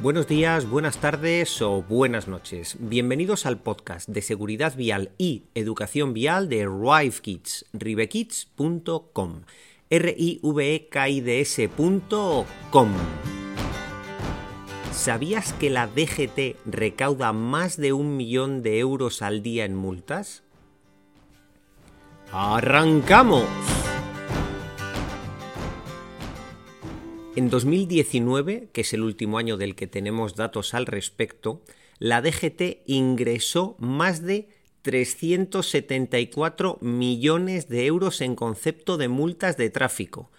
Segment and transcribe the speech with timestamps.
[0.00, 2.76] Buenos días, buenas tardes o buenas noches.
[2.78, 9.40] Bienvenidos al podcast de seguridad vial y educación vial de RiveKids, rivekids.com.
[9.90, 12.92] r i v e k i d s.com.
[14.92, 20.44] ¿Sabías que la DGT recauda más de un millón de euros al día en multas?
[22.30, 23.77] ¡Arrancamos!
[27.38, 31.62] En 2019, que es el último año del que tenemos datos al respecto,
[32.00, 34.48] la DGT ingresó más de
[34.82, 40.32] 374 millones de euros en concepto de multas de tráfico.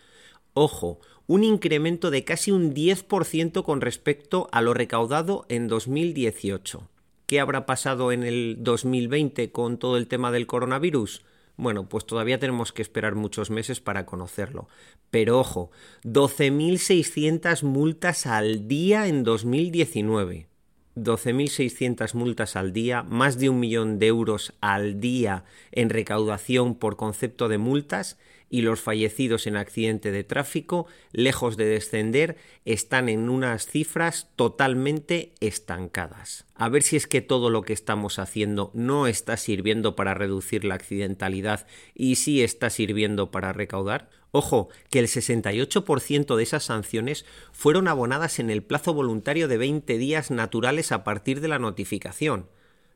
[0.53, 6.89] Ojo, un incremento de casi un 10% con respecto a lo recaudado en 2018.
[7.27, 11.21] ¿Qué habrá pasado en el 2020 con todo el tema del coronavirus?
[11.59, 14.69] Bueno, pues todavía tenemos que esperar muchos meses para conocerlo.
[15.11, 15.71] Pero ojo,
[16.05, 20.47] 12.600 multas al día en 2019.
[20.95, 25.43] 12.600 multas al día, más de un millón de euros al día
[25.73, 28.17] en recaudación por concepto de multas
[28.49, 35.33] y los fallecidos en accidente de tráfico, lejos de descender, están en unas cifras totalmente
[35.39, 36.45] estancadas.
[36.55, 40.65] A ver si es que todo lo que estamos haciendo no está sirviendo para reducir
[40.65, 44.09] la accidentalidad y sí está sirviendo para recaudar.
[44.31, 49.97] Ojo, que el 68% de esas sanciones fueron abonadas en el plazo voluntario de 20
[49.97, 52.47] días naturales a partir de la notificación,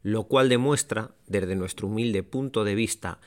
[0.04, 3.20] lo cual demuestra, desde nuestro humilde punto de vista,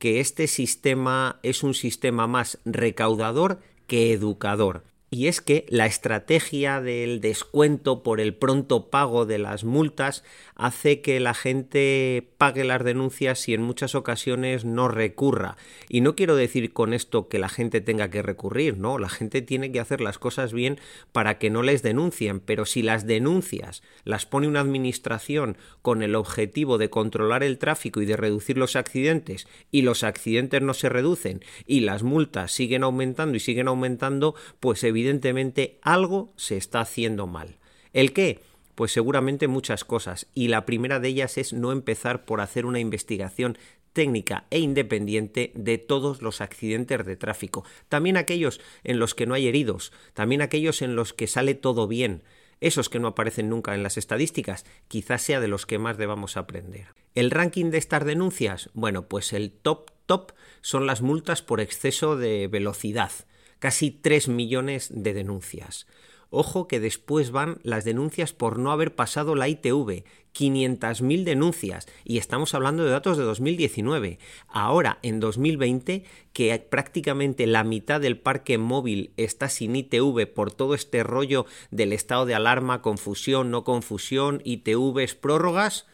[0.00, 4.82] que este sistema es un sistema más recaudador que educador.
[5.10, 10.24] Y es que la estrategia del descuento por el pronto pago de las multas
[10.60, 15.56] hace que la gente pague las denuncias y en muchas ocasiones no recurra.
[15.88, 19.40] Y no quiero decir con esto que la gente tenga que recurrir, no, la gente
[19.40, 20.78] tiene que hacer las cosas bien
[21.12, 26.14] para que no les denuncien, pero si las denuncias las pone una administración con el
[26.14, 30.90] objetivo de controlar el tráfico y de reducir los accidentes y los accidentes no se
[30.90, 37.26] reducen y las multas siguen aumentando y siguen aumentando, pues evidentemente algo se está haciendo
[37.26, 37.56] mal.
[37.94, 38.49] ¿El qué?
[38.74, 42.80] Pues seguramente muchas cosas, y la primera de ellas es no empezar por hacer una
[42.80, 43.58] investigación
[43.92, 49.34] técnica e independiente de todos los accidentes de tráfico, también aquellos en los que no
[49.34, 52.22] hay heridos, también aquellos en los que sale todo bien,
[52.60, 56.36] esos que no aparecen nunca en las estadísticas, quizás sea de los que más debamos
[56.36, 56.88] aprender.
[57.14, 58.70] ¿El ranking de estas denuncias?
[58.74, 63.12] Bueno, pues el top top son las multas por exceso de velocidad,
[63.58, 65.86] casi 3 millones de denuncias.
[66.30, 72.18] Ojo que después van las denuncias por no haber pasado la ITV, 500.000 denuncias, y
[72.18, 74.20] estamos hablando de datos de 2019.
[74.46, 80.74] Ahora, en 2020, que prácticamente la mitad del parque móvil está sin ITV por todo
[80.74, 85.86] este rollo del estado de alarma, confusión, no confusión, ITVs, prórrogas,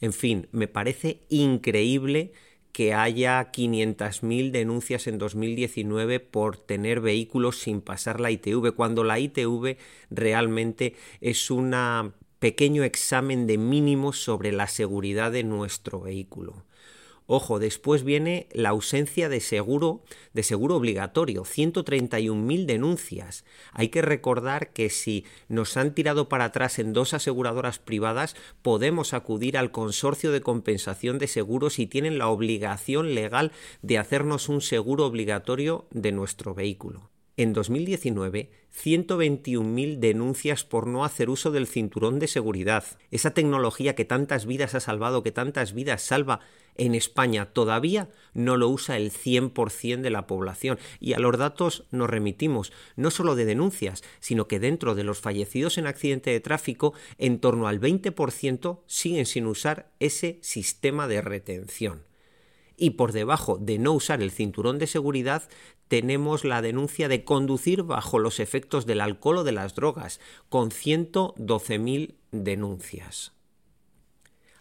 [0.00, 2.32] en fin, me parece increíble
[2.72, 9.18] que haya 500.000 denuncias en 2019 por tener vehículos sin pasar la ITV, cuando la
[9.18, 9.76] ITV
[10.10, 11.74] realmente es un
[12.38, 16.64] pequeño examen de mínimos sobre la seguridad de nuestro vehículo.
[17.26, 20.02] Ojo, después viene la ausencia de seguro,
[20.32, 23.44] de seguro obligatorio, 131.000 denuncias.
[23.72, 29.14] Hay que recordar que si nos han tirado para atrás en dos aseguradoras privadas, podemos
[29.14, 33.52] acudir al consorcio de compensación de seguros y tienen la obligación legal
[33.82, 37.11] de hacernos un seguro obligatorio de nuestro vehículo.
[37.38, 42.84] En 2019, 121.000 denuncias por no hacer uso del cinturón de seguridad.
[43.10, 46.40] Esa tecnología que tantas vidas ha salvado, que tantas vidas salva
[46.74, 50.78] en España, todavía no lo usa el 100% de la población.
[51.00, 55.20] Y a los datos nos remitimos, no solo de denuncias, sino que dentro de los
[55.20, 61.22] fallecidos en accidente de tráfico, en torno al 20% siguen sin usar ese sistema de
[61.22, 62.11] retención
[62.76, 65.48] y por debajo de no usar el cinturón de seguridad
[65.88, 70.70] tenemos la denuncia de conducir bajo los efectos del alcohol o de las drogas, con
[70.70, 73.32] 112.000 denuncias.